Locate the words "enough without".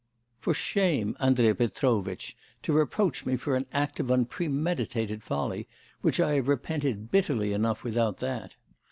7.53-8.17